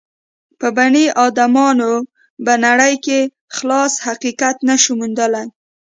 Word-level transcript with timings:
په 0.59 0.67
بني 0.77 1.05
ادمانو 1.25 1.91
به 2.45 2.53
نړۍ 2.65 2.93
کې 3.05 3.19
خالص 3.55 3.93
حقیقت 4.07 4.55
نه 4.69 4.75
شو 4.81 4.91
موندلای. 4.99 5.47